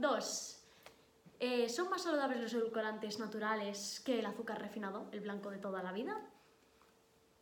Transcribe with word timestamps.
2. 0.00 0.52
Eh, 1.38 1.68
¿Son 1.68 1.90
más 1.90 2.02
saludables 2.02 2.40
los 2.40 2.54
edulcorantes 2.54 3.18
naturales 3.18 4.00
que 4.04 4.18
el 4.20 4.26
azúcar 4.26 4.60
refinado, 4.60 5.08
el 5.12 5.20
blanco 5.20 5.50
de 5.50 5.58
toda 5.58 5.82
la 5.82 5.92
vida? 5.92 6.18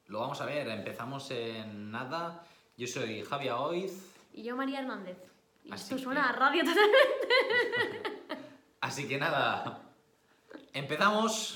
Lo 0.07 0.21
vamos 0.21 0.41
a 0.41 0.47
ver, 0.47 0.69
empezamos 0.69 1.31
en 1.31 1.91
nada. 1.91 2.45
Yo 2.77 2.87
soy 2.87 3.23
Javier 3.23 3.53
Oiz, 3.55 4.11
Y 4.33 4.43
yo, 4.43 4.57
María 4.57 4.81
Hernández. 4.81 5.17
Y 5.65 5.73
Así 5.73 5.85
esto 5.85 5.97
que- 5.97 6.03
suena 6.03 6.29
a 6.29 6.33
radio 6.33 6.63
totalmente. 6.65 6.99
así 8.81 9.07
que 9.09 9.17
nada, 9.17 9.81
empezamos. 10.73 11.55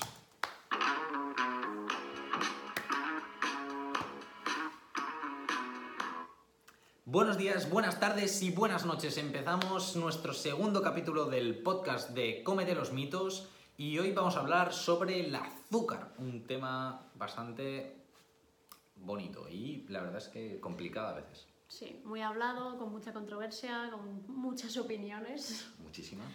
Buenos 7.11 7.39
días, 7.39 7.71
buenas 7.71 7.99
tardes 7.99 8.39
y 8.43 8.51
buenas 8.51 8.85
noches. 8.85 9.17
Empezamos 9.17 9.95
nuestro 9.95 10.31
segundo 10.31 10.83
capítulo 10.83 11.25
del 11.25 11.57
podcast 11.57 12.11
de 12.11 12.43
Cómete 12.43 12.75
los 12.75 12.91
mitos 12.93 13.49
y 13.77 13.97
hoy 13.97 14.11
vamos 14.11 14.35
a 14.35 14.41
hablar 14.41 14.71
sobre 14.71 15.21
el 15.25 15.33
azúcar, 15.33 16.13
un 16.19 16.45
tema 16.45 17.09
bastante 17.15 17.95
bonito 18.95 19.49
y 19.49 19.87
la 19.89 20.01
verdad 20.01 20.17
es 20.19 20.27
que 20.27 20.59
complicado 20.59 21.07
a 21.07 21.13
veces. 21.13 21.47
Sí, 21.67 21.99
muy 22.05 22.21
hablado, 22.21 22.77
con 22.77 22.91
mucha 22.91 23.11
controversia, 23.11 23.89
con 23.89 24.27
muchas 24.27 24.77
opiniones. 24.77 25.67
Muchísimas. 25.79 26.27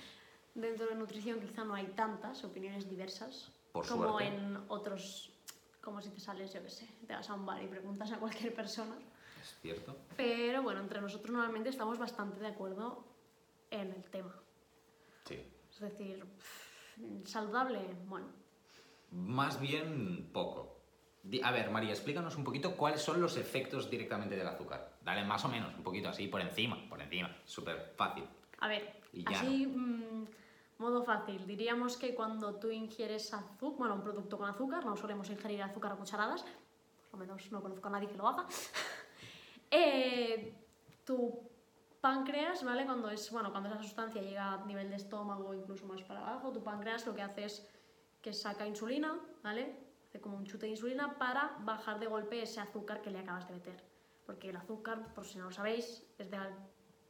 Dentro 0.57 0.89
de 0.89 0.97
nutrición 0.97 1.39
quizá 1.39 1.63
no 1.63 1.77
hay 1.77 1.87
tantas 1.95 2.43
opiniones 2.43 2.91
diversas 2.91 3.53
Por 3.71 3.87
como 3.87 4.19
suerte. 4.19 4.27
en 4.27 4.59
otros, 4.67 5.31
como 5.81 6.03
si 6.03 6.11
te 6.11 6.19
sales, 6.19 6.53
yo 6.53 6.61
qué 6.65 6.71
sé, 6.71 6.89
te 7.07 7.15
vas 7.15 7.31
a 7.31 7.35
un 7.35 7.47
bar 7.47 7.63
y 7.63 7.69
preguntas 7.69 8.11
a 8.11 8.19
cualquier 8.19 8.53
persona. 8.53 8.97
Es 9.45 9.59
cierto. 9.61 9.95
Pero 10.17 10.63
bueno, 10.63 10.81
entre 10.81 11.03
nosotros 11.03 11.31
normalmente 11.31 11.69
estamos 11.69 11.99
bastante 11.99 12.41
de 12.41 12.47
acuerdo 12.47 13.05
en 13.71 13.93
el 13.93 14.03
tema. 14.05 14.35
Sí. 15.27 15.39
Es 15.71 15.81
decir, 15.81 16.25
saludable, 17.25 17.79
bueno, 18.07 18.27
Más 19.11 19.61
bien 19.61 20.31
poco. 20.33 20.81
A 21.43 21.53
ver, 21.53 21.71
María, 21.71 21.91
explícanos 21.91 22.37
un 22.37 22.45
poquito 22.45 22.75
cuáles 22.75 23.03
son 23.03 23.21
los 23.21 23.37
efectos 23.37 23.91
directamente 23.91 24.35
del 24.35 24.49
azúcar. 24.49 24.97
Dale 25.03 25.25
más 25.25 25.45
o 25.45 25.49
menos, 25.49 25.75
un 25.75 25.83
poquito 25.83 26.09
así, 26.09 26.27
por 26.27 26.41
encima, 26.41 26.79
por 26.89 27.03
encima. 27.03 27.37
Súper 27.45 27.93
fácil. 27.97 28.25
A 28.61 28.69
ver, 28.69 29.01
Y 29.13 29.25
ya 29.31 29.41
así, 29.41 29.67
mm, 29.67 30.27
modo 30.79 31.05
fácil, 31.05 31.47
diríamos 31.47 31.99
que 31.99 32.15
cuando 32.15 32.55
tú 32.55 32.71
ingieres 32.71 33.35
azúcar, 33.35 33.79
bueno, 33.79 33.95
un 33.97 34.03
producto 34.03 34.39
con 34.39 34.49
azúcar, 34.49 34.87
no 34.87 34.97
solemos 34.97 35.29
ingerir 35.29 35.63
azúcar 35.63 35.93
a 35.93 35.97
cucharadas, 35.97 36.43
por 37.11 37.21
lo 37.21 37.27
menos 37.27 37.53
no 37.53 37.63
conozco 37.63 37.89
a 37.89 37.91
nadie 37.91 38.09
que 38.09 38.17
lo 38.17 38.27
haga, 38.27 38.47
eh, 39.75 40.55
tu 41.05 41.51
páncreas, 42.01 42.63
¿vale? 42.65 42.85
Cuando, 42.85 43.11
es, 43.11 43.31
bueno, 43.31 43.51
cuando 43.51 43.71
esa 43.71 43.83
sustancia 43.83 44.23
llega 44.23 44.53
a 44.53 44.65
nivel 44.67 44.91
de 44.91 44.97
estómago 44.97 45.49
o 45.49 45.55
incluso 45.55 45.87
más 45.87 46.03
para 46.03 46.21
abajo, 46.21 46.53
tu 46.53 46.63
páncreas 46.63 47.07
lo 47.07 47.15
que 47.15 47.23
hace 47.23 47.45
es 47.45 47.67
que 48.23 48.33
saca 48.33 48.67
insulina, 48.67 49.19
¿vale? 49.43 49.75
Hace 50.09 50.21
como 50.21 50.37
un 50.37 50.45
chute 50.45 50.67
de 50.67 50.73
insulina 50.73 51.19
para 51.19 51.57
bajar 51.61 51.99
de 51.99 52.07
golpe 52.07 52.43
ese 52.43 52.61
azúcar 52.61 53.03
que 53.03 53.11
le 53.11 53.19
acabas 53.19 53.49
de 53.49 53.55
meter. 53.55 53.83
Porque 54.27 54.51
el 54.51 54.57
azúcar, 54.57 55.13
por 55.15 55.25
si 55.25 55.39
no 55.39 55.45
lo 55.45 55.53
sabéis, 55.53 56.07
es 56.19 56.31
de 56.31 56.39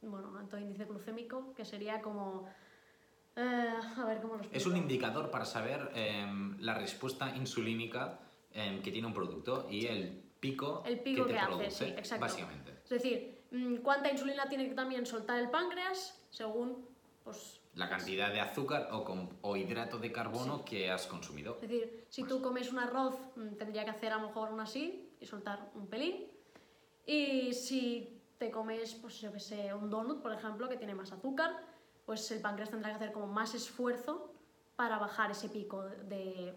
bueno, 0.01 0.37
alto 0.37 0.57
índice 0.57 0.85
glucémico, 0.85 1.53
que 1.55 1.65
sería 1.65 2.01
como... 2.01 2.47
eh, 3.35 3.73
a 3.97 4.05
ver 4.05 4.21
cómo 4.21 4.35
lo 4.35 4.41
explico. 4.41 4.57
Es 4.57 4.65
un 4.65 4.77
indicador 4.77 5.29
para 5.29 5.45
saber 5.45 5.91
em, 5.93 6.57
la 6.59 6.73
respuesta 6.73 7.35
insulínica 7.35 8.19
em, 8.51 8.81
que 8.81 8.91
tiene 8.91 9.07
un 9.07 9.13
producto 9.13 9.67
y 9.69 9.85
el 9.85 10.24
pico, 10.51 10.83
El 10.85 10.99
pico 10.99 11.23
que 11.23 11.27
que, 11.27 11.33
te 11.33 11.39
hace, 11.39 11.47
produce, 11.47 11.85
sí, 11.85 11.91
exacto. 11.97 12.25
básicamente. 12.25 12.71
Es 12.83 12.89
decir, 12.89 13.41
mm, 13.51 13.75
cuánta 13.77 14.11
insulina 14.11 14.47
tiene 14.47 14.69
que 14.69 14.75
también 14.75 15.05
soltar 15.05 15.39
el 15.39 15.49
páncreas 15.49 16.19
según, 16.29 16.87
pues... 17.23 17.61
La 17.75 17.89
cantidad 17.89 18.31
de 18.31 18.39
azúcar 18.39 18.89
o, 18.91 19.29
o 19.41 19.57
hidrato 19.57 19.97
de 19.97 20.11
carbono 20.11 20.63
que 20.63 20.89
has 20.89 21.07
consumido. 21.07 21.55
Es 21.61 21.69
decir, 21.69 22.05
si 22.09 22.23
tú 22.23 22.41
comes 22.41 22.71
un 22.71 22.79
arroz, 22.79 23.15
mm, 23.35 23.55
tendría 23.55 23.83
que 23.83 23.91
hacer 23.91 24.13
a 24.13 24.17
lo 24.17 24.27
mejor 24.27 24.51
un 24.51 24.61
así 24.61 25.09
y 25.19 25.25
soltar 25.25 25.71
un 25.75 25.87
pelín. 25.87 26.27
Y 27.05 27.53
si 27.53 28.21
te 28.37 28.51
comes, 28.51 28.95
pues 28.95 29.19
yo 29.21 29.31
que 29.31 29.39
sé, 29.39 29.73
un 29.73 29.89
donut, 29.89 30.21
por 30.21 30.33
ejemplo, 30.33 30.69
que 30.69 30.77
tiene 30.77 30.95
más 30.95 31.11
azúcar, 31.11 31.51
pues 32.05 32.29
el 32.31 32.41
páncreas 32.41 32.69
tendrá 32.69 32.89
que 32.91 32.95
hacer 32.95 33.11
como 33.11 33.27
más 33.27 33.53
esfuerzo 33.55 34.31
para 34.75 34.97
bajar 34.97 35.31
ese 35.31 35.49
pico 35.49 35.83
de 35.83 36.53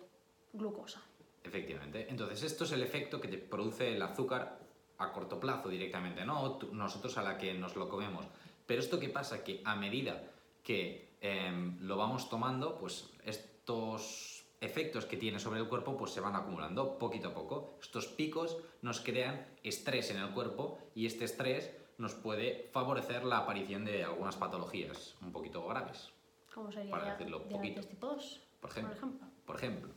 glucosa. 0.52 1.02
Efectivamente. 1.48 2.06
Entonces, 2.10 2.42
esto 2.42 2.64
es 2.64 2.72
el 2.72 2.82
efecto 2.82 3.20
que 3.20 3.28
te 3.28 3.38
produce 3.38 3.94
el 3.94 4.02
azúcar 4.02 4.58
a 4.98 5.12
corto 5.12 5.40
plazo 5.40 5.68
directamente, 5.68 6.24
no 6.24 6.58
nosotros 6.72 7.16
a 7.16 7.22
la 7.22 7.38
que 7.38 7.54
nos 7.54 7.74
lo 7.76 7.88
comemos. 7.88 8.26
Pero 8.66 8.80
esto 8.80 9.00
qué 9.00 9.08
pasa? 9.08 9.42
Que 9.42 9.62
a 9.64 9.76
medida 9.76 10.22
que 10.62 11.16
em, 11.22 11.78
lo 11.80 11.96
vamos 11.96 12.28
tomando, 12.28 12.76
pues 12.76 13.08
estos 13.24 14.44
efectos 14.60 15.06
que 15.06 15.16
tiene 15.16 15.38
sobre 15.38 15.60
el 15.60 15.68
cuerpo 15.68 15.96
pues 15.96 16.10
se 16.10 16.20
van 16.20 16.36
acumulando 16.36 16.98
poquito 16.98 17.28
a 17.28 17.34
poco. 17.34 17.78
Estos 17.80 18.08
picos 18.08 18.58
nos 18.82 19.00
crean 19.00 19.46
estrés 19.62 20.10
en 20.10 20.18
el 20.18 20.30
cuerpo 20.30 20.78
y 20.94 21.06
este 21.06 21.24
estrés 21.24 21.70
nos 21.96 22.14
puede 22.14 22.68
favorecer 22.72 23.24
la 23.24 23.38
aparición 23.38 23.84
de 23.84 24.04
algunas 24.04 24.36
patologías 24.36 25.14
un 25.22 25.32
poquito 25.32 25.66
graves. 25.66 26.10
¿Cómo 26.52 26.70
sería 26.70 26.90
Para 26.90 27.12
decirlo 27.12 27.42
poquito. 27.44 27.80
tipo 27.82 28.06
2? 28.08 28.40
Por 28.60 28.70
ejemplo. 28.70 29.10
Por 29.46 29.56
ejemplo. 29.56 29.88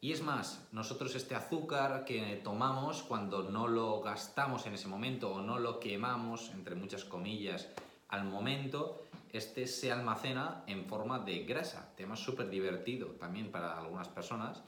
Y 0.00 0.12
es 0.12 0.22
más, 0.22 0.68
nosotros 0.70 1.16
este 1.16 1.34
azúcar 1.34 2.04
que 2.04 2.40
tomamos 2.44 3.02
cuando 3.02 3.50
no 3.50 3.66
lo 3.66 4.00
gastamos 4.00 4.64
en 4.66 4.74
ese 4.74 4.86
momento 4.86 5.32
o 5.32 5.40
no 5.40 5.58
lo 5.58 5.80
quemamos, 5.80 6.50
entre 6.50 6.76
muchas 6.76 7.04
comillas, 7.04 7.68
al 8.08 8.24
momento, 8.24 9.02
este 9.32 9.66
se 9.66 9.90
almacena 9.90 10.62
en 10.68 10.84
forma 10.84 11.18
de 11.18 11.44
grasa. 11.44 11.92
Tema 11.96 12.14
súper 12.14 12.48
divertido 12.48 13.08
también 13.08 13.50
para 13.50 13.76
algunas 13.76 14.08
personas, 14.08 14.62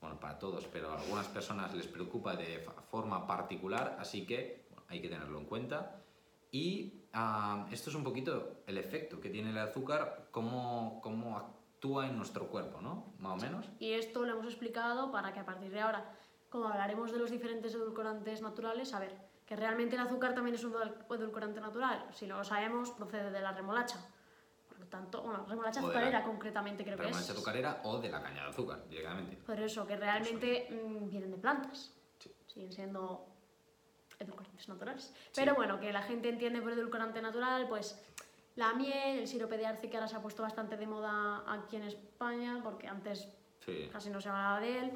bueno, 0.00 0.18
para 0.18 0.38
todos, 0.38 0.66
pero 0.66 0.90
a 0.90 1.00
algunas 1.00 1.28
personas 1.28 1.72
les 1.74 1.86
preocupa 1.86 2.34
de 2.34 2.66
forma 2.90 3.24
particular, 3.24 3.96
así 4.00 4.26
que 4.26 4.64
bueno, 4.70 4.82
hay 4.88 5.00
que 5.00 5.08
tenerlo 5.08 5.38
en 5.38 5.44
cuenta. 5.46 6.02
Y 6.50 7.04
ah, 7.12 7.68
esto 7.70 7.88
es 7.88 7.96
un 7.96 8.02
poquito 8.02 8.64
el 8.66 8.78
efecto 8.78 9.20
que 9.20 9.30
tiene 9.30 9.50
el 9.50 9.58
azúcar, 9.58 10.26
cómo, 10.32 11.00
cómo 11.02 11.61
actúa 11.82 12.06
en 12.06 12.16
nuestro 12.16 12.46
cuerpo, 12.46 12.80
¿no? 12.80 13.12
Más 13.18 13.32
o 13.32 13.44
menos. 13.44 13.66
Y 13.80 13.92
esto 13.94 14.24
lo 14.24 14.34
hemos 14.34 14.46
explicado 14.46 15.10
para 15.10 15.32
que 15.32 15.40
a 15.40 15.44
partir 15.44 15.68
de 15.72 15.80
ahora, 15.80 16.04
como 16.48 16.68
hablaremos 16.68 17.10
de 17.10 17.18
los 17.18 17.28
diferentes 17.28 17.74
edulcorantes 17.74 18.40
naturales, 18.40 18.94
a 18.94 19.00
ver, 19.00 19.12
que 19.44 19.56
realmente 19.56 19.96
el 19.96 20.02
azúcar 20.02 20.32
también 20.32 20.54
es 20.54 20.62
un 20.62 20.74
edul- 20.74 20.94
edulcorante 21.12 21.60
natural. 21.60 22.06
Si 22.12 22.24
no 22.28 22.36
lo 22.38 22.44
sabemos, 22.44 22.92
procede 22.92 23.32
de 23.32 23.40
la 23.40 23.50
remolacha. 23.50 23.98
Por 24.68 24.78
lo 24.78 24.86
tanto, 24.86 25.22
bueno, 25.22 25.44
remolacha 25.48 25.80
O 25.80 25.88
de 25.88 25.92
la- 25.94 25.98
azucarera 25.98 26.22
concretamente 26.24 26.84
creo 26.84 26.96
que 26.96 27.02
Remolacha 27.02 27.32
es. 27.32 27.36
azucarera 27.36 27.80
o 27.82 27.98
de 27.98 28.08
la 28.10 28.22
caña 28.22 28.44
de 28.44 28.50
azúcar, 28.50 28.88
directamente. 28.88 29.36
Por 29.38 29.58
eso, 29.58 29.84
que 29.84 29.96
realmente 29.96 30.68
mm, 30.70 31.08
vienen 31.10 31.32
de 31.32 31.38
plantas. 31.38 31.92
Sí. 32.20 32.32
Siguen 32.46 32.72
siendo 32.72 33.26
edulcorantes 34.20 34.68
naturales. 34.68 35.12
Pero 35.34 35.56
bueno, 35.56 35.80
que 35.80 35.92
la 35.92 36.02
gente 36.02 36.28
entiende 36.28 36.62
por 36.62 36.70
edulcorante 36.70 37.20
natural, 37.20 37.66
pues 37.68 38.00
la 38.56 38.74
miel, 38.74 39.20
el 39.20 39.28
sirope 39.28 39.56
de 39.56 39.66
arce, 39.66 39.88
que 39.88 39.96
ahora 39.96 40.08
se 40.08 40.16
ha 40.16 40.20
puesto 40.22 40.42
bastante 40.42 40.76
de 40.76 40.86
moda 40.86 41.42
aquí 41.46 41.76
en 41.76 41.82
España, 41.84 42.60
porque 42.62 42.86
antes 42.88 43.28
Sí, 43.64 43.88
casi 43.92 44.10
no 44.10 44.20
se 44.20 44.28
hablaba 44.28 44.58
de 44.60 44.78
él. 44.80 44.92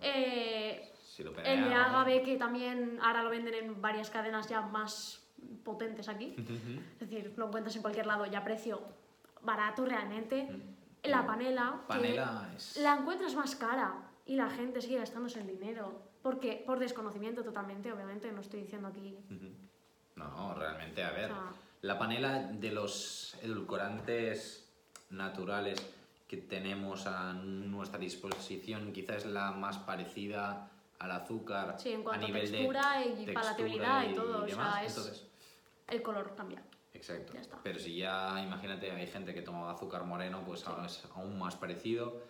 Eh, 0.00 0.92
Si 1.02 1.22
lo 1.22 1.30
el 1.38 1.64
de 1.68 1.74
agave, 1.74 2.22
que 2.22 2.36
también 2.36 2.98
ahora 3.02 3.22
lo 3.22 3.28
venden 3.30 3.54
en 3.54 3.82
varias 3.82 4.08
cadenas 4.08 4.48
ya 4.48 4.62
más 4.62 5.26
potentes 5.62 6.08
aquí. 6.08 6.34
Ujú. 6.38 6.80
Es 6.92 6.98
decir, 7.00 7.34
lo 7.36 7.46
encuentras 7.48 7.76
en 7.76 7.82
cualquier 7.82 8.06
lado 8.06 8.24
ya 8.26 8.38
a 8.38 8.44
precio 8.44 8.80
barato 9.42 9.84
realmente. 9.84 10.48
La 11.04 11.26
panela, 11.26 11.80
que 11.82 11.86
Panela 11.86 12.50
es... 12.56 12.76
la 12.78 12.96
encuentras 12.96 13.34
más 13.34 13.54
cara 13.56 13.94
y 14.26 14.36
la 14.36 14.48
gente 14.50 14.80
sigue 14.80 14.98
gastándose 14.98 15.40
el 15.40 15.46
dinero. 15.46 16.02
Porque, 16.22 16.62
por 16.66 16.78
desconocimiento 16.78 17.44
totalmente, 17.44 17.92
obviamente, 17.92 18.32
no 18.32 18.40
estoy 18.40 18.62
diciendo 18.62 18.88
aquí. 18.88 19.16
Ujú. 19.30 19.50
No, 20.16 20.28
no, 20.28 20.54
realmente, 20.54 21.02
a 21.04 21.10
ver. 21.10 21.30
O 21.30 21.34
sea- 21.34 21.52
La 21.82 21.98
panela 21.98 22.38
de 22.40 22.72
los 22.72 23.34
edulcorantes 23.42 24.68
naturales 25.10 25.78
que 26.26 26.36
tenemos 26.36 27.06
a 27.06 27.32
nuestra 27.32 27.98
disposición 27.98 28.92
quizás 28.92 29.18
es 29.18 29.26
la 29.26 29.52
más 29.52 29.78
parecida 29.78 30.70
al 30.98 31.12
azúcar 31.12 31.76
Sí, 31.78 31.90
en 31.92 32.02
cuanto 32.02 32.24
a 32.26 32.28
nivel 32.28 32.50
textura 32.50 32.98
de 32.98 33.04
y 33.06 33.08
textura 33.12 33.34
palatabilidad 33.40 34.10
y 34.10 34.14
todo, 34.14 34.36
o 34.42 34.46
sea, 34.46 34.46
demás. 34.46 34.84
es- 34.84 34.96
Entonces, 34.96 35.26
El 35.86 36.02
color 36.02 36.34
cambia. 36.36 36.62
Exacto. 36.92 37.32
Ya 37.32 37.40
está. 37.40 37.58
Pero 37.62 37.78
si 37.78 37.96
ya, 37.96 38.42
imagínate, 38.42 38.90
hay 38.90 39.06
gente 39.06 39.32
que 39.32 39.40
toma 39.42 39.70
azúcar 39.70 40.04
moreno, 40.04 40.42
pues 40.44 40.66
ahora 40.66 40.86
es 40.86 41.02
aún 41.14 41.38
más 41.38 41.54
parecido. 41.56 42.20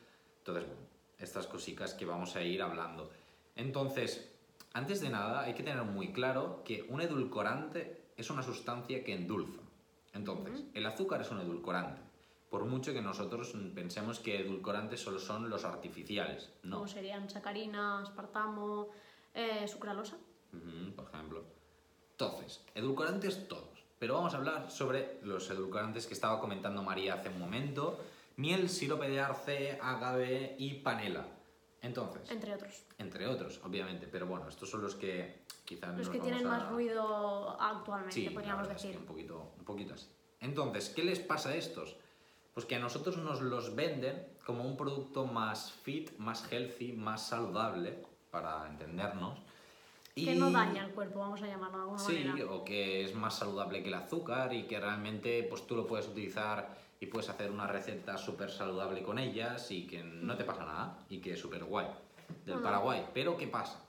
Entonces, 0.41 0.67
bueno, 0.67 0.81
estas 1.19 1.47
cositas 1.47 1.95
que 1.95 2.05
vamos 2.05 2.37
a 2.37 2.43
ir 2.43 2.63
hablando. 2.63 3.11
Entonces, 3.57 4.31
antes 4.75 5.01
de 5.01 5.09
nada, 5.09 5.41
hay 5.43 5.55
que 5.55 5.63
tener 5.65 5.83
muy 5.83 6.13
claro 6.13 6.63
que 6.65 6.83
un 6.89 7.01
edulcorante 7.01 7.98
es 8.19 8.29
una 8.29 8.43
sustancia 8.43 9.03
que 9.03 9.15
endulza. 9.15 9.61
Entonces, 10.13 10.65
el 10.75 10.85
azúcar 10.85 11.23
es 11.23 11.31
un 11.31 11.41
edulcorante. 11.41 12.03
Por 12.51 12.65
mucho 12.65 12.93
que 12.93 13.01
nosotros 13.01 13.55
pensemos 13.75 14.19
que 14.19 14.41
edulcorantes 14.41 15.01
solo 15.01 15.19
son 15.19 15.49
los 15.49 15.65
artificiales. 15.65 16.51
No. 16.63 16.77
Como 16.77 16.89
serían 16.89 17.31
sacarina, 17.31 18.01
aspartamo, 18.03 18.89
eh, 19.35 19.67
sucralosa. 19.69 20.17
Por 20.97 21.05
ejemplo. 21.13 21.45
Entonces, 22.13 22.65
edulcorantes 22.75 23.47
todos. 23.49 23.85
Pero 23.99 24.15
vamos 24.15 24.35
a 24.35 24.39
hablar 24.39 24.71
sobre 24.71 25.19
los 25.23 25.49
edulcorantes 25.51 26.07
que 26.07 26.15
estaba 26.15 26.41
comentando 26.41 26.83
María 26.83 27.15
hace 27.15 27.29
un 27.29 27.39
momento. 27.39 28.01
Miel, 28.37 28.69
sirope 28.69 29.09
de 29.09 29.21
arce, 29.21 29.79
agave 29.83 30.57
y 30.59 30.75
panela. 30.75 31.27
Entonces, 31.83 32.29
Entre 32.31 32.55
otros. 32.55 32.83
entre 32.99 33.27
otros, 33.27 33.61
obviamente. 33.65 34.09
Pero 34.11 34.27
bueno, 34.27 34.49
estos 34.49 34.71
son 34.71 34.83
los 34.83 34.95
que 34.95 35.43
quizás 35.69 35.95
Los 35.99 36.09
que 36.09 36.19
tienen 36.19 36.47
a- 36.47 36.51
más 36.51 36.69
ruido 36.71 37.61
actualmente, 37.61 38.15
Sí, 38.15 38.31
podríamos 38.31 38.63
verdad 38.63 38.77
es 38.77 38.83
que 38.83 38.89
decir. 38.89 39.01
un 39.03 39.07
poquito, 39.07 39.53
un 39.59 39.65
poquito 39.67 39.93
así. 39.95 40.09
Entonces, 40.41 40.89
¿qué 40.89 41.05
les 41.05 41.19
pasa 41.19 41.51
a 41.51 41.55
estos? 41.57 41.95
Pues 42.55 42.65
que 42.65 42.77
a 42.77 42.79
nosotros 42.79 43.19
nos 43.19 43.43
los 43.43 43.75
venden 43.77 44.27
como 44.47 44.65
un 44.65 44.77
producto 44.79 45.27
más 45.27 45.71
fit, 45.73 46.17
más 46.19 46.51
healthy, 46.51 46.93
más 46.93 47.29
saludable, 47.29 48.03
para 48.31 48.67
entendernos. 48.67 49.39
Que 50.15 50.35
no 50.35 50.51
daña 50.51 50.85
el 50.87 50.91
cuerpo, 50.93 51.21
vamos 51.21 51.41
a 51.43 51.47
llamarlo 51.47 51.77
de 51.77 51.83
alguna 51.83 51.99
Sí, 52.01 52.25
manera. 52.25 52.51
o 52.51 52.65
que 52.65 53.05
es 53.05 53.15
más 53.15 53.37
saludable 53.37 53.83
que 53.83 53.89
el 53.89 53.95
azúcar 53.95 54.53
y 54.53 54.65
que 54.65 54.81
realmente 54.81 55.45
pues 55.49 55.65
tú 55.67 55.77
lo 55.77 55.87
puedes 55.87 56.09
utilizar 56.09 56.77
y 56.99 57.07
puedes 57.07 57.29
hacer 57.29 57.53
una 57.53 57.67
receta 57.69 58.19
súper 58.19 58.51
saludable 58.51 59.03
con 59.05 59.19
ellas 59.21 59.71
y 59.71 59.87
que 59.87 60.03
no 60.03 60.37
te 60.37 60.43
pasa 60.45 60.65
nada 60.65 60.99
y 61.09 61.19
que 61.21 61.35
es 61.35 61.41
súper 61.41 61.63
guay. 61.65 61.87
Del. 62.45 62.59
Paraguay. 62.59 63.07
Pero 63.15 63.37
¿qué 63.37 63.47
pasa? 63.47 63.81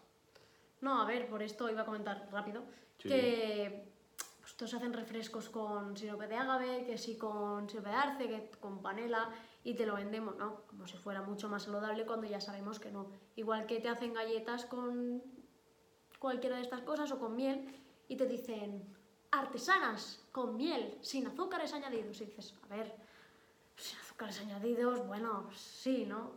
No, 0.82 1.02
a 1.02 1.06
ver, 1.06 1.28
por 1.28 1.42
esto 1.44 1.70
iba 1.70 1.82
a 1.82 1.86
comentar 1.86 2.28
rápido 2.32 2.64
Sí. 2.98 3.08
que 3.10 3.92
pues, 4.40 4.52
estos 4.52 4.74
hacen 4.74 4.94
refrescos 4.94 5.50
con 5.50 5.96
sirope 5.96 6.28
de 6.28 6.36
agave, 6.36 6.86
que 6.86 6.98
sí 6.98 7.18
con 7.18 7.70
sirope 7.70 7.90
de 7.90 7.96
arce, 7.96 8.28
que 8.28 8.52
con 8.60 8.82
panela 8.82 9.30
y 9.64 9.74
te 9.76 9.86
lo 9.86 9.96
vendemos, 9.96 10.36
¿no? 10.38 10.62
Como 10.68 10.88
si 10.88 10.98
fuera 10.98 11.22
mucho 11.22 11.48
más 11.50 11.64
saludable 11.64 12.06
cuando 12.06 12.28
ya 12.28 12.42
sabemos 12.42 12.80
que 12.80 12.92
no. 12.92 13.08
Igual 13.36 13.66
que 13.66 13.80
te 13.80 13.90
hacen 13.90 14.14
galletas 14.14 14.66
con 14.66 15.22
cualquiera 16.20 16.58
de 16.58 16.64
estas 16.64 16.82
cosas 16.82 17.12
o 17.12 17.20
con 17.20 17.36
miel 17.36 17.74
y 18.10 18.18
te 18.18 18.26
dicen 18.26 18.84
artesanas 19.32 20.26
con 20.32 20.58
miel, 20.58 20.98
sin 21.02 21.28
azúcares 21.28 21.74
añadidos. 21.74 22.20
Y 22.22 22.26
dices, 22.26 22.54
a 22.64 22.76
ver, 22.76 22.96
sin 23.78 23.98
azúcares 24.00 24.40
añadidos, 24.42 25.06
bueno, 25.08 25.50
sí, 25.54 26.06
¿no? 26.06 26.32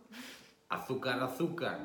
Azúcar, 0.69 1.21
azúcar. 1.23 1.81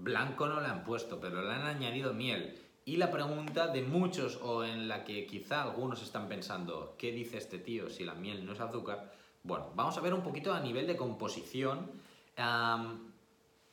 Blanco 0.00 0.46
no 0.46 0.60
le 0.60 0.68
han 0.68 0.84
puesto, 0.84 1.20
pero 1.20 1.42
le 1.42 1.52
han 1.52 1.66
añadido 1.66 2.12
miel. 2.14 2.58
Y 2.84 2.96
la 2.96 3.10
pregunta 3.10 3.66
de 3.68 3.82
muchos, 3.82 4.38
o 4.42 4.64
en 4.64 4.88
la 4.88 5.04
que 5.04 5.26
quizá 5.26 5.62
algunos 5.62 6.02
están 6.02 6.28
pensando, 6.28 6.94
¿qué 6.96 7.12
dice 7.12 7.36
este 7.36 7.58
tío 7.58 7.90
si 7.90 8.04
la 8.04 8.14
miel 8.14 8.46
no 8.46 8.52
es 8.52 8.60
azúcar? 8.60 9.12
Bueno, 9.42 9.70
vamos 9.74 9.96
a 9.98 10.00
ver 10.00 10.14
un 10.14 10.22
poquito 10.22 10.52
a 10.52 10.60
nivel 10.60 10.86
de 10.86 10.96
composición 10.96 11.90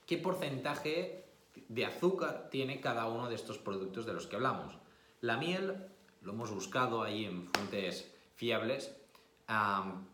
qué 0.06 0.18
porcentaje 0.18 1.24
de 1.70 1.86
azúcar 1.86 2.50
tiene 2.52 2.82
cada 2.82 3.08
uno 3.08 3.30
de 3.30 3.36
estos 3.36 3.58
productos 3.58 4.06
de 4.06 4.14
los 4.14 4.28
que 4.28 4.36
hablamos. 4.36 4.76
La 5.22 5.38
miel 5.38 5.88
lo 6.22 6.34
hemos 6.34 6.52
buscado 6.52 7.02
ahí 7.02 7.26
en 7.26 7.48
fuentes 7.54 8.12
fiables, 8.36 8.96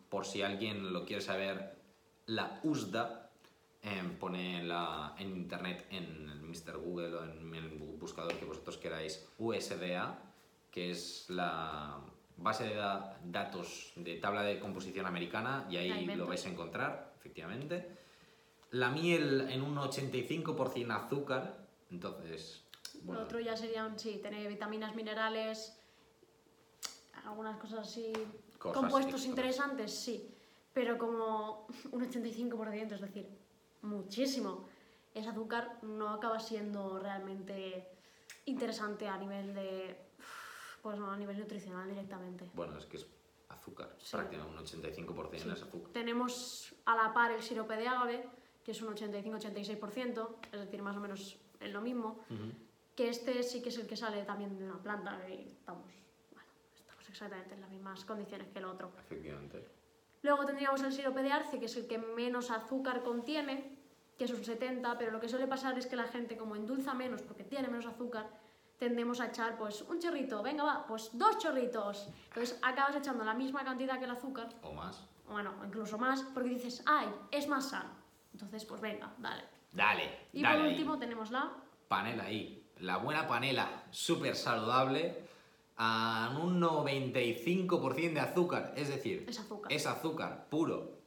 por 0.10 0.26
si 0.26 0.42
alguien 0.42 0.94
lo 0.94 1.06
quiere 1.06 1.22
saber, 1.22 1.76
la 2.26 2.60
USDA, 2.64 3.21
pone 4.20 4.64
la- 4.64 5.16
en 5.18 5.30
internet, 5.36 5.88
en 5.90 6.30
el 6.30 6.42
Mr. 6.42 6.78
Google 6.78 7.16
o 7.16 7.24
en 7.24 7.56
el 7.56 7.80
bu- 7.80 7.98
buscador 7.98 8.34
que 8.36 8.46
vosotros 8.46 8.78
queráis, 8.78 9.28
USDA, 9.40 10.20
que 10.72 10.92
es 10.92 11.26
la 11.30 12.00
base 12.38 12.66
de 12.66 12.76
da- 12.76 13.18
datos 13.24 13.92
de 13.96 14.16
tabla 14.18 14.44
de 14.44 14.60
composición 14.60 15.06
americana, 15.06 15.66
y 15.70 15.78
ahí 15.78 16.06
lo 16.16 16.28
vais 16.28 16.46
a 16.46 16.50
encontrar, 16.50 17.14
efectivamente. 17.18 17.98
La 18.72 18.90
miel 18.90 19.48
en 19.50 19.62
un 19.64 19.76
85% 19.78 20.92
azúcar, 20.92 21.58
entonces... 21.90 22.64
bueno, 23.04 23.22
Lo 23.22 23.26
otro 23.26 23.40
ya 23.40 23.58
serían, 23.58 23.98
sí, 24.00 24.20
tener 24.22 24.48
vitaminas, 24.48 24.96
minerales, 24.96 25.78
algunas 27.26 27.58
cosas 27.58 27.80
así, 27.88 28.14
Cosas 28.58 28.80
compuestos 28.80 29.26
interesantes, 29.26 29.92
sí, 29.94 30.30
pero 30.74 30.98
como 30.98 31.68
un 31.92 32.02
85%, 32.10 32.94
es 32.94 33.02
decir, 33.02 33.28
muchísimo, 33.82 34.68
ese 35.14 35.30
azúcar 35.30 35.78
no 35.82 36.10
acaba 36.10 36.40
siendo 36.40 37.00
realmente 37.00 37.88
interesante 38.46 39.08
a 39.08 39.18
nivel 39.18 39.54
de, 39.54 39.98
pues 40.82 40.98
no, 40.98 41.12
a 41.12 41.18
nivel 41.18 41.38
nutricional 41.38 41.90
directamente. 41.90 42.50
Bueno, 42.54 42.78
es 42.78 42.86
que 42.86 42.98
es 42.98 43.08
azúcar, 43.50 43.94
Sí. 44.00 44.12
prácticamente 44.16 44.58
un 44.58 44.66
85% 44.66 45.54
es 45.54 45.62
azúcar. 45.62 45.92
Tenemos 45.92 46.74
a 46.86 46.96
la 46.96 47.14
par 47.14 47.32
el 47.32 47.42
sirope 47.42 47.76
de 47.76 47.88
agave, 47.88 48.30
que 48.64 48.72
es 48.72 48.82
un 48.82 48.90
85-86%, 48.96 50.36
es 50.52 50.60
decir, 50.60 50.82
más 50.82 50.96
o 50.96 51.00
menos 51.00 51.38
en 51.60 51.74
lo 51.74 51.82
mismo, 51.82 52.20
que 52.96 53.10
este 53.10 53.44
sí 53.44 53.62
que 53.62 53.70
es 53.70 53.78
el 53.78 53.88
que 53.88 53.96
sale 53.98 54.24
también 54.24 54.58
de 54.58 54.64
una 54.66 54.82
planta 54.82 55.20
y 55.30 55.48
estamos, 55.50 55.86
bueno, 56.32 56.48
estamos 56.76 57.10
exactamente 57.10 57.56
en 57.56 57.62
las 57.62 57.70
mismas 57.70 58.06
condiciones 58.06 58.48
que 58.50 58.60
el 58.60 58.66
otro. 58.66 58.92
Efectivamente. 59.00 59.66
Luego 60.24 60.46
tendríamos 60.46 60.82
el 60.84 60.92
sirope 60.92 61.24
de 61.24 61.32
arce, 61.32 61.60
que 61.60 61.66
es 61.66 61.76
el 61.78 61.88
que 61.88 61.98
menos 61.98 62.52
azúcar 62.52 63.02
contiene, 63.04 63.76
que 64.18 64.26
es 64.26 64.32
un 64.32 64.44
70, 64.44 64.98
pero 64.98 65.12
lo 65.12 65.20
que 65.20 65.28
suele 65.30 65.48
pasar 65.48 65.78
es 65.78 65.88
que 65.88 65.96
la 65.96 66.04
gente 66.06 66.38
como 66.38 66.56
endulza 66.56 66.94
menos 66.94 67.22
porque 67.24 67.44
tiene 67.44 67.68
menos 67.70 67.88
azúcar, 67.88 68.28
tendemos 68.78 69.20
a 69.20 69.28
echar 69.28 69.58
pues 69.58 69.82
un 69.82 70.00
chorrito, 70.00 70.44
venga 70.44 70.64
va, 70.64 70.86
pues 70.86 71.10
dos 71.14 71.38
chorritos. 71.40 72.08
Entonces 72.30 72.58
acabas 72.62 72.96
echando 72.96 73.24
la 73.24 73.34
misma 73.34 73.64
cantidad 73.64 73.98
que 73.98 74.06
el 74.06 74.12
azúcar, 74.12 74.50
O 74.62 74.74
más. 74.74 75.04
o 75.28 75.34
bueno, 75.34 75.54
incluso 75.66 75.98
más, 75.98 76.22
porque 76.34 76.50
dices, 76.50 76.84
ay, 76.86 77.08
es 77.32 77.48
más 77.48 77.70
sano. 77.70 77.90
Entonces 78.34 78.64
pues 78.66 78.80
venga, 78.80 79.12
dale. 79.18 79.44
Dale, 79.74 80.20
Y 80.34 80.42
dale 80.44 80.56
por 80.58 80.66
ahí. 80.66 80.72
último 80.74 81.00
tenemos 81.00 81.32
la 81.32 81.52
Panela 81.88 82.24
ahí. 82.26 82.58
La 82.80 82.98
buena 82.98 83.28
panela, 83.28 83.84
súper 83.92 84.36
saludable, 84.36 85.28
a 85.84 86.38
un 86.40 86.62
95% 86.62 88.14
de 88.14 88.20
azúcar. 88.20 88.72
Es 88.78 88.90
decir, 88.90 89.26
Es 89.28 89.40
azúcar. 89.40 89.74
es 89.74 89.88
azúcar 89.88 90.46
puro, 90.48 91.00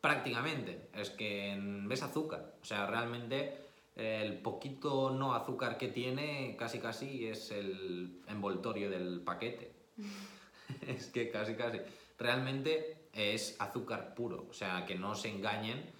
prácticamente. 0.00 0.88
Es 0.92 1.10
que 1.10 1.54
mm, 1.56 1.86
ves 1.86 2.02
azúcar. 2.02 2.56
O 2.60 2.64
sea, 2.64 2.86
realmente 2.86 3.58
eh, 3.94 4.22
el 4.24 4.38
poquito 4.38 5.10
no 5.10 5.34
azúcar 5.34 5.78
que 5.78 5.86
tiene, 5.86 6.56
casi 6.58 6.80
casi 6.80 7.26
es 7.26 7.52
el 7.52 8.20
envoltorio 8.26 8.90
del 8.90 9.20
paquete. 9.20 9.70
es 10.88 11.06
que 11.06 11.30
casi 11.30 11.54
casi. 11.54 11.78
Realmente 12.18 12.96
es 13.12 13.54
azúcar 13.60 14.16
puro. 14.16 14.48
O 14.50 14.52
sea, 14.52 14.84
que 14.84 14.96
no 14.96 15.12
os 15.12 15.24
engañen 15.26 15.92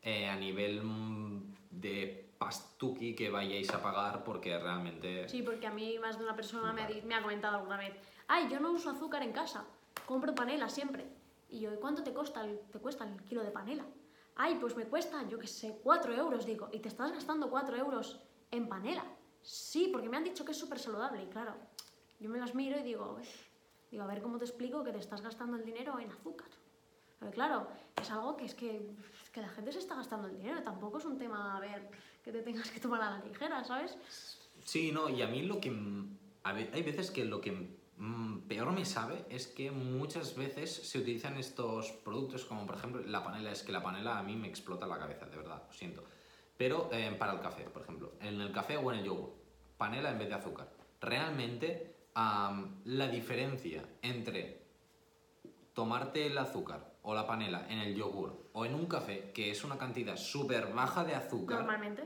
eh, 0.00 0.28
a 0.28 0.36
nivel 0.36 0.82
mm, 0.82 1.54
de 1.72 2.25
pastuki 2.38 3.14
que 3.14 3.30
vayáis 3.30 3.70
a 3.72 3.82
pagar 3.82 4.24
porque 4.24 4.58
realmente... 4.58 5.28
Sí, 5.28 5.42
porque 5.42 5.66
a 5.66 5.70
mí 5.72 5.98
más 5.98 6.18
de 6.18 6.24
una 6.24 6.34
persona 6.36 6.72
me 6.72 6.82
ha, 6.82 6.86
di- 6.86 7.02
me 7.02 7.14
ha 7.14 7.22
comentado 7.22 7.56
alguna 7.56 7.76
vez, 7.76 7.94
ay, 8.28 8.48
yo 8.50 8.60
no 8.60 8.72
uso 8.72 8.90
azúcar 8.90 9.22
en 9.22 9.32
casa, 9.32 9.64
compro 10.06 10.34
panela 10.34 10.68
siempre. 10.68 11.06
Y 11.48 11.60
yo, 11.60 11.72
¿y 11.72 11.76
cuánto 11.76 12.02
te 12.02 12.12
cuesta 12.12 12.44
el, 12.44 12.58
te 12.72 12.78
cuesta 12.78 13.04
el 13.04 13.22
kilo 13.24 13.42
de 13.42 13.50
panela? 13.50 13.84
Ay, 14.34 14.56
pues 14.60 14.76
me 14.76 14.84
cuesta, 14.84 15.22
yo 15.28 15.38
qué 15.38 15.46
sé, 15.46 15.78
4 15.82 16.14
euros, 16.14 16.44
digo, 16.44 16.68
¿y 16.72 16.80
te 16.80 16.88
estás 16.88 17.12
gastando 17.12 17.48
4 17.48 17.76
euros 17.76 18.20
en 18.50 18.68
panela? 18.68 19.04
Sí, 19.42 19.88
porque 19.92 20.08
me 20.08 20.16
han 20.16 20.24
dicho 20.24 20.44
que 20.44 20.52
es 20.52 20.58
súper 20.58 20.78
saludable, 20.78 21.22
y 21.22 21.26
claro, 21.28 21.54
yo 22.20 22.28
me 22.28 22.38
las 22.38 22.54
miro 22.54 22.78
y 22.78 22.82
digo, 22.82 23.18
digo, 23.90 24.02
a 24.02 24.06
ver 24.06 24.20
cómo 24.20 24.38
te 24.38 24.44
explico 24.44 24.82
que 24.84 24.92
te 24.92 24.98
estás 24.98 25.22
gastando 25.22 25.56
el 25.56 25.64
dinero 25.64 25.98
en 25.98 26.10
azúcar. 26.10 26.48
Pero 27.18 27.30
claro, 27.30 27.68
es 28.00 28.10
algo 28.10 28.36
que 28.36 28.44
es 28.44 28.54
que, 28.54 28.90
que 29.32 29.40
la 29.40 29.48
gente 29.48 29.72
se 29.72 29.78
está 29.78 29.94
gastando 29.94 30.28
el 30.28 30.36
dinero, 30.36 30.62
tampoco 30.62 30.98
es 30.98 31.04
un 31.06 31.16
tema, 31.16 31.56
a 31.56 31.60
ver, 31.60 31.88
que 32.26 32.32
te 32.32 32.42
tengas 32.42 32.68
que 32.72 32.80
tomar 32.80 33.00
a 33.00 33.10
la 33.10 33.24
ligera, 33.24 33.62
¿sabes? 33.62 33.96
Sí, 34.64 34.90
no, 34.90 35.08
y 35.08 35.22
a 35.22 35.28
mí 35.28 35.42
lo 35.42 35.60
que... 35.60 35.72
hay 36.42 36.82
veces 36.82 37.12
que 37.12 37.24
lo 37.24 37.40
que 37.40 37.70
peor 38.48 38.72
me 38.72 38.84
sabe 38.84 39.24
es 39.30 39.46
que 39.46 39.70
muchas 39.70 40.34
veces 40.34 40.74
se 40.74 40.98
utilizan 40.98 41.38
estos 41.38 41.92
productos 41.92 42.44
como 42.44 42.66
por 42.66 42.74
ejemplo 42.78 43.00
la 43.06 43.22
panela. 43.22 43.52
Es 43.52 43.62
que 43.62 43.70
la 43.70 43.80
panela 43.80 44.18
a 44.18 44.24
mí 44.24 44.34
me 44.34 44.48
explota 44.48 44.88
la 44.88 44.98
cabeza, 44.98 45.26
de 45.26 45.36
verdad, 45.36 45.62
lo 45.68 45.72
siento. 45.72 46.02
Pero 46.56 46.90
eh, 46.92 47.14
para 47.16 47.32
el 47.32 47.40
café, 47.40 47.62
por 47.62 47.82
ejemplo, 47.82 48.14
en 48.20 48.40
el 48.40 48.50
café 48.50 48.76
o 48.76 48.92
en 48.92 48.98
el 48.98 49.04
yogur, 49.04 49.32
panela 49.78 50.10
en 50.10 50.18
vez 50.18 50.28
de 50.28 50.34
azúcar. 50.34 50.68
Realmente 51.00 51.94
la 52.16 53.08
diferencia 53.08 53.84
entre 54.02 54.66
tomarte 55.74 56.26
el 56.26 56.36
azúcar 56.38 56.95
o 57.08 57.14
la 57.14 57.24
panela 57.24 57.66
en 57.70 57.78
el 57.78 57.94
yogur 57.94 58.48
o 58.52 58.66
en 58.66 58.74
un 58.74 58.86
café, 58.86 59.30
que 59.32 59.52
es 59.52 59.62
una 59.62 59.78
cantidad 59.78 60.16
súper 60.16 60.72
baja 60.72 61.04
de 61.04 61.14
azúcar, 61.14 61.58
Normalmente, 61.58 62.02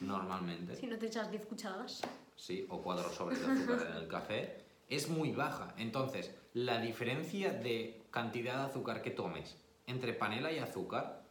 normalmente, 0.00 0.74
si 0.74 0.88
no 0.88 0.98
te 0.98 1.06
echas 1.06 1.30
10 1.30 1.46
cucharadas. 1.46 2.02
sí, 2.34 2.66
o 2.68 2.82
cuatro 2.82 3.12
sobres 3.12 3.40
de 3.40 3.52
azúcar 3.52 3.86
en 3.92 3.96
el 3.96 4.08
café, 4.08 4.64
es 4.88 5.08
muy 5.08 5.30
baja. 5.30 5.72
Entonces, 5.78 6.34
la 6.54 6.80
diferencia 6.80 7.52
de 7.52 8.02
cantidad 8.10 8.56
de 8.56 8.70
azúcar 8.70 9.02
que 9.02 9.12
tomes 9.12 9.56
entre 9.86 10.14
panela 10.14 10.50
y 10.50 10.58
azúcar 10.58 11.22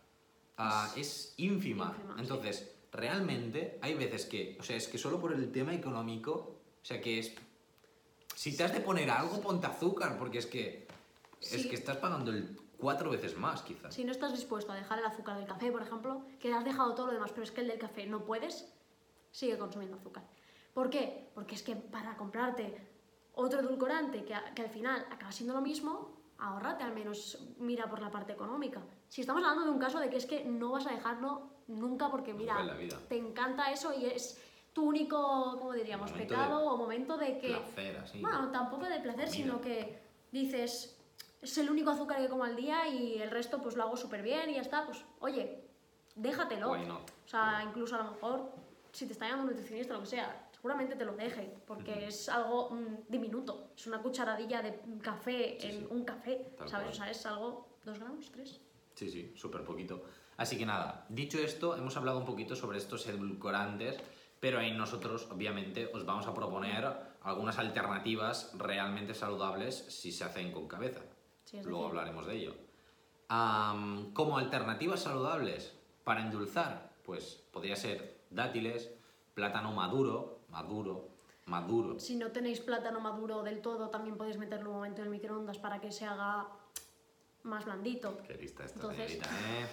ah, 0.58 0.90
es 0.96 1.34
ínfima. 1.36 1.88
ínfima, 1.88 2.14
sí. 2.16 2.22
Entonces, 2.22 2.72
realmente 2.94 3.80
hay 3.82 3.96
veces 3.96 4.28
que, 4.28 4.56
o 4.62 4.64
sea, 4.64 4.78
es 4.78 4.88
que 4.88 4.98
solo 4.98 5.20
por 5.20 5.34
el 5.34 5.52
tema 5.52 5.74
económico, 5.74 6.32
o 6.82 6.86
sea, 6.86 7.02
que 7.02 7.20
es... 7.20 7.34
Si 8.34 8.56
te 8.56 8.64
has 8.64 8.72
de 8.72 8.80
poner 8.80 9.10
algo, 9.10 9.42
ponte 9.42 9.68
azúcar, 9.68 10.18
porque 10.18 10.38
es 10.38 10.46
que, 10.46 10.88
es 11.42 11.68
que 11.68 11.76
estás 11.76 11.98
pagando 11.98 12.32
el 12.32 12.58
cuatro 12.80 13.10
veces 13.10 13.38
más, 13.38 13.62
quizás. 13.62 13.94
Si 13.94 14.04
no 14.04 14.12
estás 14.12 14.32
dispuesto 14.32 14.72
a 14.72 14.76
dejar 14.76 15.00
el 15.00 15.06
azúcar 15.06 15.38
del 15.38 15.46
café, 15.46 15.72
por 15.72 15.82
ejemplo, 15.82 16.24
que 16.40 16.54
has 16.54 16.64
dejado 16.64 16.96
todo 16.96 17.08
lo 17.08 17.14
demás, 17.14 17.32
pero 17.32 17.44
es 17.44 17.52
que 17.52 17.62
el 17.62 17.68
del 17.68 17.80
café 17.80 18.06
no 18.08 18.24
puedes, 18.24 18.74
sigue 19.32 19.58
consumiendo 19.58 19.98
azúcar. 19.98 20.24
¿Por 20.74 20.90
qué? 20.90 21.30
Porque 21.34 21.56
es 21.56 21.64
que 21.64 21.76
para 21.76 22.16
comprarte 22.16 22.88
otro 23.34 23.60
edulcorante 23.60 24.24
que, 24.24 24.36
que 24.56 24.62
al 24.62 24.70
final 24.70 25.06
acaba 25.12 25.32
siendo 25.32 25.54
lo 25.54 25.62
mismo, 25.62 26.18
ahórrate 26.40 26.84
al 26.84 26.94
menos, 26.94 27.38
mira 27.58 27.90
por 27.90 28.02
la 28.02 28.10
parte 28.10 28.34
económica. 28.34 28.82
Si 29.08 29.22
estamos 29.22 29.44
hablando 29.44 29.66
de 29.66 29.72
un 29.72 29.80
caso 29.80 30.00
de 30.00 30.10
que 30.10 30.18
es 30.18 30.26
que 30.26 30.46
no 30.46 30.72
vas 30.72 30.88
a 30.88 30.92
dejarlo 30.92 31.50
nunca 31.68 32.10
porque 32.10 32.34
mira, 32.34 32.78
te 33.08 33.18
encanta 33.18 33.72
eso 33.72 33.94
y 33.94 34.06
es 34.06 34.42
tu 34.74 34.84
único, 34.84 35.58
¿cómo 35.58 35.74
diríamos?, 35.74 36.12
pecado 36.12 36.60
de 36.60 36.68
o 36.68 36.78
momento 36.78 37.18
de 37.18 37.38
que... 37.40 37.50
Placer, 37.50 37.98
así. 37.98 38.22
Bueno, 38.22 38.52
tampoco 38.52 38.86
de 38.86 39.00
placer, 39.00 39.30
sino 39.30 39.60
que 39.60 40.00
dices, 40.32 40.99
es 41.42 41.58
el 41.58 41.70
único 41.70 41.92
azúcar 41.92 42.20
que 42.22 42.28
como 42.30 42.44
al 42.44 42.56
día 42.56 42.88
y 42.88 43.22
el 43.22 43.32
resto 43.32 43.62
pues 43.62 43.76
lo 43.76 43.84
hago 43.84 43.98
súper 43.98 44.22
bien 44.22 44.50
y 44.50 44.56
ya 44.56 44.62
está, 44.62 44.86
pues 44.86 45.04
oye, 45.20 45.64
déjatelo. 46.16 46.72
O 46.72 47.28
sea, 47.28 47.64
incluso 47.66 47.96
a 47.96 48.04
lo 48.04 48.12
mejor, 48.12 48.52
si 48.92 49.06
te 49.06 49.14
está 49.14 49.26
llamando 49.26 49.46
un 49.52 49.56
nutricionista 49.56 49.94
o 49.94 49.98
lo 49.98 50.04
que 50.04 50.10
sea, 50.10 50.50
seguramente 50.52 50.96
te 50.96 51.06
lo 51.06 51.14
deje, 51.14 51.54
porque 51.66 52.08
es 52.08 52.28
algo 52.28 52.72
mm, 52.72 52.96
diminuto. 53.08 53.72
Es 53.78 53.88
una 53.88 54.02
cucharadilla 54.02 54.62
de 54.62 54.80
café 55.02 55.58
Sí, 55.62 55.68
en 55.68 55.80
sí. 55.80 55.88
un 55.90 56.04
café, 56.04 56.54
Tal 56.58 56.68
¿sabes? 56.70 56.88
cual. 56.88 56.94
O 56.94 56.96
sea, 56.96 57.12
es 57.12 57.26
algo, 57.26 57.68
¿dos 57.86 58.00
gramos? 58.00 58.30
¿Tres? 58.32 58.60
Sí, 58.96 59.10
sí, 59.10 59.34
súper 59.36 59.64
poquito. 59.64 60.04
Así 60.36 60.58
que 60.58 60.66
nada, 60.66 61.06
dicho 61.10 61.38
esto, 61.40 61.76
hemos 61.78 61.96
hablado 61.98 62.18
un 62.20 62.26
poquito 62.26 62.56
sobre 62.56 62.78
estos 62.78 63.08
edulcorantes, 63.08 63.98
pero 64.40 64.60
ahí 64.60 64.72
nosotros, 64.72 65.28
obviamente, 65.32 65.90
os 65.94 66.06
vamos 66.06 66.28
a 66.28 66.34
proponer 66.34 66.86
algunas 67.24 67.58
alternativas 67.60 68.52
realmente 68.58 69.14
saludables 69.14 69.76
si 69.76 70.12
se 70.12 70.24
hacen 70.24 70.52
con 70.52 70.68
cabeza. 70.68 71.02
Sí, 71.50 71.60
Luego 71.64 71.88
hablaremos 71.88 72.28
de 72.28 72.36
ello. 72.36 72.54
Am, 73.30 74.14
como 74.14 74.38
alternativas 74.38 75.02
saludables 75.02 75.74
para 76.04 76.22
endulzar, 76.22 76.92
pues 77.04 77.44
podría 77.52 77.76
ser 77.76 78.20
dátiles, 78.30 78.92
plátano 79.34 79.72
maduro, 79.72 80.42
maduro, 80.50 81.10
maduro. 81.48 82.00
Si 82.00 82.16
no 82.16 82.32
tenéis 82.32 82.60
plátano 82.60 83.00
maduro 83.00 83.42
del 83.42 83.62
todo, 83.62 83.90
también 83.90 84.16
podéis 84.16 84.38
meterlo 84.38 84.70
un 84.70 84.76
momento 84.78 85.02
en 85.02 85.06
el 85.08 85.12
microondas 85.12 85.58
para 85.58 85.82
que 85.82 85.92
se 85.92 86.06
haga 86.06 86.48
más 87.44 87.66
blandito. 87.66 88.18
Qué 88.28 88.36
lista 88.36 88.66
esta 88.66 88.76
Entonces- 88.82 89.12
señorita, 89.14 89.30
¿eh? 89.30 89.68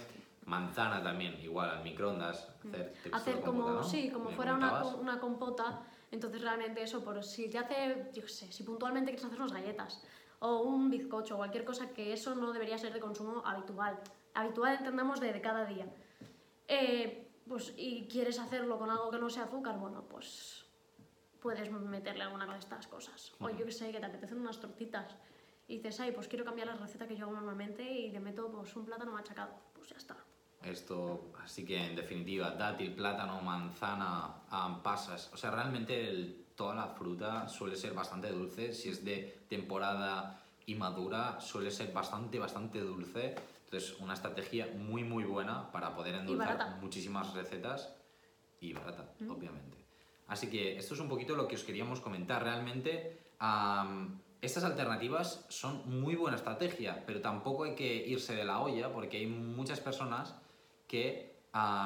Manzana 0.45 1.03
también, 1.03 1.37
igual 1.43 1.69
al 1.69 1.83
microondas. 1.83 2.49
Hacer, 2.65 2.93
Mm. 3.11 3.13
hacer 3.15 3.35
como, 3.41 3.63
compota, 3.65 3.71
¿no? 3.73 3.83
sí, 3.83 4.09
como 4.09 4.29
fuera 4.31 4.53
una, 4.55 4.83
una 4.95 5.19
compota, 5.19 5.83
entonces 6.09 6.41
realmente 6.41 6.81
eso, 6.81 7.03
por 7.03 7.21
si 7.23 7.49
te 7.49 7.57
hace, 7.59 8.09
yo 8.13 8.21
qué 8.23 8.29
sé, 8.29 8.51
si 8.51 8.63
puntualmente 8.63 9.11
quieres 9.11 9.25
hacer 9.25 9.39
unas 9.41 9.51
galletas 9.51 10.01
o 10.39 10.61
un 10.61 10.89
bizcocho 10.89 11.35
o 11.35 11.37
cualquier 11.37 11.65
cosa 11.65 11.89
que 11.93 12.13
eso 12.13 12.35
no 12.35 12.51
debería 12.53 12.77
ser 12.77 12.93
de 12.93 12.99
consumo 12.99 13.41
habitual, 13.45 13.99
habitual 14.33 14.75
entendamos 14.77 15.19
de, 15.19 15.33
de 15.33 15.41
cada 15.41 15.65
día, 15.65 15.85
Eh, 16.67 17.23
pues 17.47 17.73
y 17.77 18.07
quieres 18.09 18.39
hacerlo 18.39 18.77
con 18.77 18.89
algo 18.89 19.09
que 19.09 19.17
no 19.19 19.29
sea 19.29 19.43
azúcar, 19.43 19.79
bueno, 19.79 20.03
pues 20.09 20.65
puedes 21.39 21.71
meterle 21.71 22.23
alguna 22.23 22.45
de 22.45 22.59
estas 22.59 22.87
cosas. 22.87 23.31
O 23.39 23.49
yo 23.49 23.65
que 23.65 23.71
sé, 23.71 23.91
que 23.91 23.99
te 23.99 24.05
apetecen 24.05 24.39
unas 24.39 24.59
tortitas 24.59 25.15
y 25.67 25.77
dices, 25.77 25.99
ay, 26.01 26.11
pues 26.11 26.27
quiero 26.27 26.43
cambiar 26.43 26.67
la 26.67 26.75
receta 26.75 27.07
que 27.07 27.15
yo 27.15 27.25
hago 27.25 27.35
normalmente 27.35 27.83
y 27.83 28.11
le 28.11 28.19
meto 28.19 28.51
pues 28.51 28.75
un 28.75 28.85
plátano 28.85 29.13
machacado, 29.13 29.53
pues 29.73 29.89
ya 29.89 29.95
está. 29.97 30.17
Esto, 30.63 31.31
así 31.41 31.63
que 31.65 31.77
en 31.77 31.95
definitiva, 31.95 32.51
dátil, 32.51 32.93
plátano, 32.95 33.41
manzana, 33.41 34.41
pasas. 34.83 35.31
O 35.33 35.37
sea, 35.37 35.51
realmente 35.51 36.09
el- 36.09 36.46
toda 36.57 36.75
la 36.75 36.87
fruta 36.87 37.47
suele 37.47 37.77
ser 37.77 37.93
bastante 37.93 38.29
dulce. 38.31 38.73
Si 38.73 38.89
es 38.89 39.05
de 39.05 39.45
temporada 39.47 40.43
y 40.65 40.75
madura, 40.75 41.39
suele 41.39 41.71
ser 41.71 41.93
bastante, 41.93 42.39
bastante 42.39 42.81
dulce. 42.81 43.35
Entonces, 43.65 43.95
una 43.99 44.15
estrategia 44.15 44.67
muy, 44.75 45.03
muy 45.03 45.23
buena 45.23 45.71
para 45.71 45.95
poder 45.95 46.15
endulzar 46.15 46.77
muchísimas 46.81 47.33
recetas 47.33 47.93
y 48.59 48.73
barata, 48.73 49.13
obviamente. 49.29 49.77
Así 50.27 50.49
que 50.49 50.77
esto 50.77 50.93
es 50.93 50.99
un 50.99 51.07
poquito 51.07 51.35
lo 51.35 51.47
que 51.47 51.55
os 51.55 51.63
queríamos 51.63 52.01
comentar. 52.01 52.43
Realmente, 52.43 53.17
estas 54.41 54.63
alternativas 54.63 55.45
son 55.49 56.01
muy 56.01 56.15
buena 56.15 56.37
estrategia, 56.37 57.03
pero 57.05 57.21
tampoco 57.21 57.65
hay 57.65 57.75
que 57.75 58.07
irse 58.07 58.35
de 58.35 58.45
la 58.45 58.59
olla 58.59 58.91
porque 58.91 59.17
hay 59.17 59.27
muchas 59.27 59.79
personas 59.79 60.35
que 60.87 61.37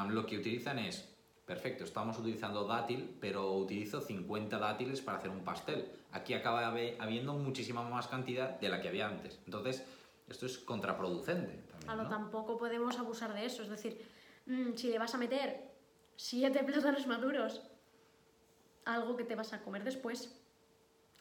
lo 0.10 0.26
que 0.26 0.38
utilizan 0.38 0.80
es, 0.80 1.14
perfecto, 1.46 1.84
estamos 1.84 2.18
utilizando 2.18 2.66
dátil, 2.66 3.18
pero 3.20 3.52
utilizo 3.54 4.00
50 4.02 4.58
dátiles 4.58 5.02
para 5.02 5.18
hacer 5.18 5.30
un 5.30 5.44
pastel. 5.44 5.92
Aquí 6.12 6.34
acaba 6.34 6.62
habi- 6.72 6.96
habiendo 7.00 7.34
muchísima 7.34 7.88
más 7.90 8.08
cantidad 8.08 8.60
de 8.60 8.70
la 8.70 8.82
que 8.82 8.88
había 8.90 9.08
antes. 9.08 9.40
Entonces, 9.46 9.84
esto 10.28 10.46
es 10.46 10.58
contraproducente. 10.60 11.52
También, 11.70 11.82
Claro, 11.86 12.04
¿no? 12.04 12.10
tampoco 12.10 12.58
podemos 12.58 12.98
abusar 13.00 13.34
de 13.34 13.46
eso. 13.46 13.64
Es 13.64 13.70
decir, 13.70 14.02
mm, 14.46 14.74
si 14.76 14.90
le 14.90 15.00
vas 15.00 15.14
a 15.16 15.18
meter 15.18 15.72
siete 16.16 16.64
plátanos 16.64 17.08
maduros 17.08 17.62
algo 18.86 19.16
que 19.16 19.24
te 19.24 19.36
vas 19.36 19.54
a 19.54 19.62
comer 19.62 19.84
después, 19.84 20.42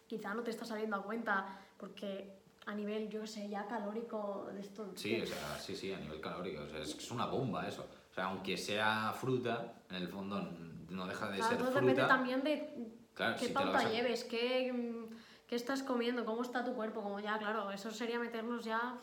quizá 0.07 0.35
no 0.35 0.43
te 0.43 0.50
está 0.50 0.65
saliendo 0.65 0.97
a 0.97 1.03
cuenta 1.03 1.59
porque 1.79 2.39
a 2.67 2.75
nivel, 2.75 3.09
yo 3.09 3.27
sé, 3.27 3.49
ya 3.49 3.67
calórico 3.67 4.49
de 4.53 4.61
esto... 4.61 4.93
Sí, 4.95 5.21
o 5.21 5.27
sea, 5.27 5.59
sí, 5.59 5.75
sí, 5.75 5.93
a 5.93 5.99
nivel 5.99 6.21
calórico. 6.21 6.62
o 6.62 6.69
sea, 6.69 6.81
es, 6.81 6.95
es 6.97 7.11
una 7.11 7.27
bomba 7.27 7.67
eso. 7.67 7.87
O 8.11 8.14
sea, 8.14 8.25
aunque 8.26 8.57
sea 8.57 9.12
fruta, 9.19 9.73
en 9.88 9.97
el 9.97 10.09
fondo 10.09 10.40
no 10.88 11.07
deja 11.07 11.29
de 11.31 11.38
claro, 11.38 11.50
ser 11.57 11.59
fruta. 11.64 11.81
depende 11.81 12.02
también 12.05 12.43
de 12.43 12.75
Claro, 13.14 13.37
qué 13.38 13.47
si 13.47 13.52
pauta 13.52 13.79
a- 13.79 13.90
lleves, 13.90 14.25
qué, 14.25 14.73
mm, 14.73 15.14
qué 15.47 15.55
estás 15.57 15.83
comiendo, 15.83 16.25
cómo 16.25 16.43
está 16.43 16.64
tu 16.64 16.75
cuerpo, 16.75 17.02
como 17.02 17.21
ya, 17.21 17.38
claro, 17.38 17.71
eso 17.71 17.90
sería 17.90 18.19
meternos 18.19 18.64
ya... 18.64 18.97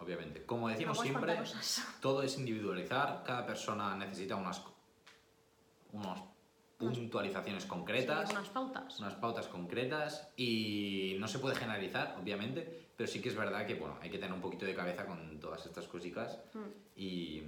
Obviamente. 0.00 0.44
Como 0.44 0.68
decimos 0.68 0.98
siempre, 1.00 1.36
todo 2.00 2.22
es 2.22 2.38
individualizar. 2.38 3.22
Cada 3.24 3.44
persona 3.46 3.96
necesita 3.96 4.36
unas, 4.36 4.62
unas 5.92 6.20
puntualizaciones 6.78 7.64
concretas. 7.66 8.28
Sí, 8.28 8.34
unas 8.36 8.48
pautas. 8.48 9.00
unas 9.00 9.14
pautas 9.14 9.46
concretas 9.48 10.28
y 10.36 11.16
no 11.18 11.26
se 11.26 11.40
puede 11.40 11.56
generalizar, 11.56 12.16
obviamente, 12.20 12.86
pero 12.96 13.08
sí 13.10 13.20
que 13.20 13.28
es 13.28 13.34
verdad 13.36 13.66
que 13.66 13.74
bueno, 13.74 13.96
hay 14.00 14.10
que 14.10 14.18
tener 14.18 14.32
un 14.32 14.40
poquito 14.40 14.64
de 14.66 14.74
cabeza 14.74 15.04
con 15.04 15.40
todas 15.40 15.64
estas 15.66 15.86
cositas 15.88 16.38
Mm. 16.54 16.58
y, 16.96 17.42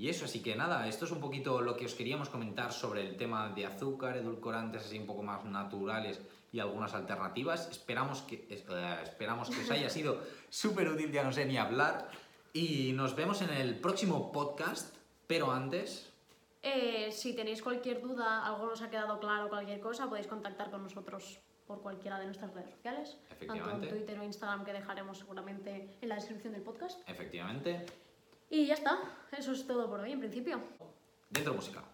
y 0.00 0.08
eso, 0.08 0.24
así 0.24 0.40
que 0.42 0.56
nada, 0.56 0.88
esto 0.88 1.04
es 1.04 1.10
un 1.10 1.20
poquito 1.20 1.60
lo 1.60 1.76
que 1.76 1.84
os 1.84 1.94
queríamos 1.94 2.30
comentar 2.30 2.72
sobre 2.72 3.06
el 3.06 3.18
tema 3.18 3.50
de 3.50 3.66
azúcar, 3.66 4.16
edulcorantes 4.16 4.86
así 4.86 4.98
un 4.98 5.04
poco 5.04 5.22
más 5.22 5.44
naturales 5.44 6.18
y 6.50 6.58
algunas 6.58 6.94
alternativas. 6.94 7.68
Esperamos 7.70 8.22
que, 8.22 8.46
eh, 8.48 8.98
esperamos 9.02 9.50
que 9.50 9.60
os 9.60 9.70
haya 9.70 9.90
sido 9.98 10.22
súper 10.48 10.88
útil, 10.88 11.12
ya 11.12 11.22
no 11.22 11.32
sé 11.32 11.44
ni 11.44 11.58
hablar, 11.58 12.08
y 12.54 12.92
nos 12.94 13.14
vemos 13.14 13.42
en 13.42 13.50
el 13.50 13.78
próximo 13.78 14.32
podcast, 14.32 14.96
pero 15.26 15.52
antes... 15.52 16.10
Eh, 16.62 17.12
si 17.12 17.34
tenéis 17.34 17.60
cualquier 17.60 18.00
duda, 18.00 18.46
algo 18.46 18.68
nos 18.68 18.80
ha 18.80 18.88
quedado 18.88 19.20
claro, 19.20 19.50
cualquier 19.50 19.80
cosa, 19.80 20.08
podéis 20.08 20.28
contactar 20.28 20.70
con 20.70 20.82
nosotros 20.82 21.40
por 21.66 21.82
cualquiera 21.82 22.18
de 22.18 22.24
nuestras 22.24 22.54
redes 22.54 22.70
sociales, 22.70 23.18
tanto 23.46 23.70
en. 23.70 23.86
Twitter 23.86 24.18
o 24.18 24.24
Instagram 24.24 24.64
que 24.64 24.72
dejaremos 24.72 25.18
seguramente 25.18 25.98
en 26.00 26.08
la 26.08 26.14
descripción 26.14 26.54
del 26.54 26.62
podcast. 26.62 27.06
Efectivamente, 27.06 27.84
Y 28.50 28.66
ya 28.66 28.74
está, 28.74 28.98
eso 29.38 29.52
es 29.52 29.64
todo 29.64 29.88
por 29.88 30.00
hoy 30.00 30.10
en 30.10 30.18
principio. 30.18 30.60
dentro 31.30 31.54
música. 31.54 31.84